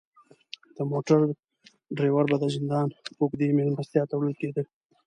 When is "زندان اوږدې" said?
2.55-3.47